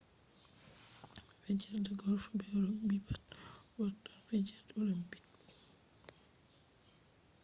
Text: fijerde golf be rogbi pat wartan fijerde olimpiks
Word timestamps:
fijerde 1.41 1.93
golf 2.01 2.25
be 2.37 2.45
rogbi 2.65 2.97
pat 3.07 3.25
wartan 3.75 4.17
fijerde 4.27 4.73
olimpiks 4.83 5.41